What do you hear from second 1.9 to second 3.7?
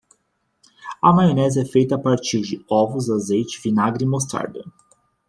a partir de ovos, azeite,